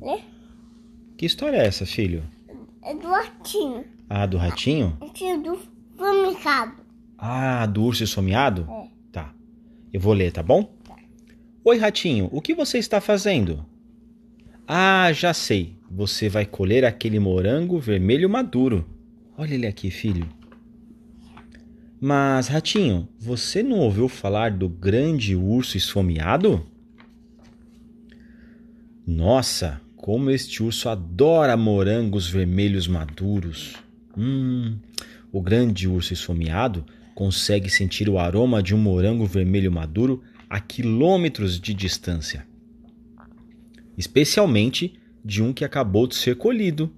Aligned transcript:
Lê. 0.00 0.20
Que 1.16 1.26
história 1.26 1.56
é 1.56 1.66
essa, 1.66 1.84
filho? 1.84 2.22
É 2.82 2.94
do 2.94 3.08
ratinho. 3.08 3.84
Ah, 4.08 4.26
do 4.26 4.36
ratinho? 4.36 4.96
Esse 5.02 5.24
é 5.24 5.36
do 5.36 5.58
famicado. 5.96 6.72
Ah, 7.18 7.66
do 7.66 7.82
urso 7.82 8.04
esfomeado? 8.04 8.66
É. 8.70 8.88
Tá. 9.10 9.34
Eu 9.92 10.00
vou 10.00 10.12
ler, 10.12 10.32
tá 10.32 10.42
bom? 10.42 10.72
Oi, 11.64 11.76
ratinho, 11.76 12.28
o 12.32 12.40
que 12.40 12.54
você 12.54 12.78
está 12.78 13.00
fazendo? 13.00 13.66
Ah, 14.66 15.12
já 15.12 15.34
sei. 15.34 15.76
Você 15.90 16.28
vai 16.28 16.46
colher 16.46 16.84
aquele 16.84 17.18
morango 17.18 17.78
vermelho 17.78 18.28
maduro. 18.28 18.86
Olha 19.36 19.54
ele 19.54 19.66
aqui, 19.66 19.90
filho. 19.90 20.28
Mas, 22.00 22.46
ratinho, 22.46 23.08
você 23.18 23.62
não 23.62 23.78
ouviu 23.80 24.08
falar 24.08 24.52
do 24.52 24.68
grande 24.68 25.34
urso 25.34 25.76
esfomeado? 25.76 26.64
Nossa, 29.06 29.80
como 29.98 30.30
este 30.30 30.62
urso 30.62 30.88
adora 30.88 31.56
morangos 31.56 32.30
vermelhos 32.30 32.86
maduros. 32.86 33.74
Hum, 34.16 34.78
o 35.32 35.42
grande 35.42 35.88
urso 35.88 36.12
esfomeado 36.12 36.84
consegue 37.14 37.68
sentir 37.68 38.08
o 38.08 38.18
aroma 38.18 38.62
de 38.62 38.74
um 38.74 38.78
morango 38.78 39.26
vermelho 39.26 39.70
maduro 39.70 40.22
a 40.48 40.60
quilômetros 40.60 41.60
de 41.60 41.74
distância, 41.74 42.46
especialmente 43.96 44.98
de 45.24 45.42
um 45.42 45.52
que 45.52 45.64
acabou 45.64 46.06
de 46.06 46.14
ser 46.14 46.36
colhido. 46.36 46.90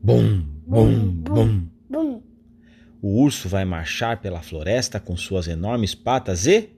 Bum, 0.00 0.44
bum, 0.66 1.06
bum. 1.10 1.66
Bum. 1.90 2.22
O 3.02 3.22
urso 3.22 3.48
vai 3.48 3.64
marchar 3.64 4.20
pela 4.20 4.42
floresta 4.42 4.98
com 4.98 5.16
suas 5.16 5.48
enormes 5.48 5.94
patas 5.94 6.46
e. 6.46 6.70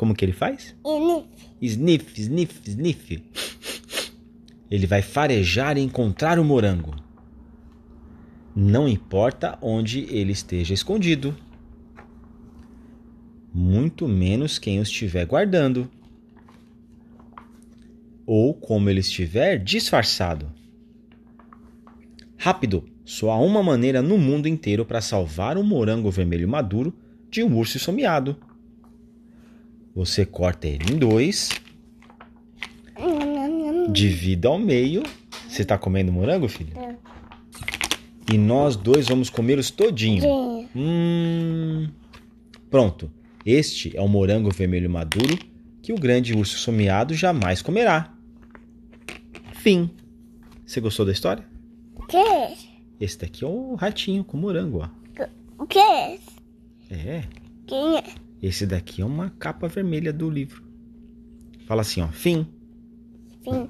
Como 0.00 0.14
que 0.14 0.24
ele 0.24 0.32
faz? 0.32 0.74
Ele. 0.82 1.24
Sniff, 1.60 2.18
sniff, 2.18 2.70
sniff. 2.70 3.22
Ele 4.70 4.86
vai 4.86 5.02
farejar 5.02 5.76
e 5.76 5.82
encontrar 5.82 6.38
o 6.38 6.44
morango. 6.44 6.96
Não 8.56 8.88
importa 8.88 9.58
onde 9.60 10.06
ele 10.08 10.32
esteja 10.32 10.72
escondido. 10.72 11.36
Muito 13.52 14.08
menos 14.08 14.58
quem 14.58 14.78
o 14.78 14.82
estiver 14.82 15.26
guardando. 15.26 15.86
Ou 18.24 18.54
como 18.54 18.88
ele 18.88 19.00
estiver 19.00 19.58
disfarçado. 19.58 20.50
Rápido! 22.38 22.88
Só 23.04 23.32
há 23.32 23.38
uma 23.38 23.62
maneira 23.62 24.00
no 24.00 24.16
mundo 24.16 24.48
inteiro 24.48 24.82
para 24.86 25.02
salvar 25.02 25.58
um 25.58 25.62
morango 25.62 26.10
vermelho 26.10 26.48
maduro 26.48 26.90
de 27.30 27.42
um 27.42 27.54
urso 27.54 27.76
esfomeado. 27.76 28.48
Você 29.94 30.24
corta 30.24 30.66
ele 30.66 30.92
em 30.92 30.96
dois, 30.96 31.50
divida 33.90 34.48
ao 34.48 34.58
meio. 34.58 35.02
Você 35.48 35.62
está 35.62 35.76
comendo 35.76 36.12
morango, 36.12 36.48
filho? 36.48 36.72
É. 36.78 36.94
E 38.32 38.38
nós 38.38 38.76
dois 38.76 39.08
vamos 39.08 39.28
comer 39.28 39.58
os 39.58 39.70
todinho. 39.70 40.22
Sim. 40.22 40.68
Hum. 40.76 41.88
Pronto. 42.70 43.10
Este 43.44 43.96
é 43.96 44.00
o 44.00 44.06
morango 44.06 44.50
vermelho 44.50 44.88
maduro 44.88 45.36
que 45.82 45.92
o 45.92 45.96
grande 45.96 46.34
urso 46.34 46.56
esfomeado 46.56 47.14
jamais 47.14 47.62
comerá. 47.62 48.14
Fim. 49.54 49.90
Você 50.64 50.80
gostou 50.80 51.04
da 51.04 51.12
história? 51.12 51.44
O 51.96 52.06
que 52.06 52.16
esse? 53.00 53.18
Daqui 53.18 53.44
é 53.44 53.48
o 53.48 53.74
ratinho 53.74 54.22
com 54.22 54.36
morango, 54.36 54.82
ó. 54.84 54.88
O 55.58 55.66
que 55.66 55.78
é? 55.78 56.18
É. 56.90 57.24
Quem 57.66 57.98
é? 57.98 58.04
Esse 58.42 58.66
daqui 58.66 59.02
é 59.02 59.04
uma 59.04 59.30
capa 59.30 59.68
vermelha 59.68 60.12
do 60.12 60.30
livro. 60.30 60.62
Fala 61.66 61.82
assim, 61.82 62.00
ó. 62.00 62.08
Fim. 62.08 62.46
Sim. 63.44 63.68